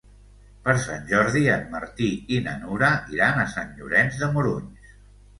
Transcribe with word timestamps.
Per 0.67 0.73
Sant 0.83 1.03
Jordi 1.09 1.41
en 1.55 1.67
Martí 1.73 2.07
i 2.37 2.39
na 2.47 2.55
Nura 2.61 2.89
iran 3.17 3.41
a 3.41 3.45
Sant 3.57 3.69
Llorenç 3.83 4.17
de 4.23 4.31
Morunys. 4.39 4.89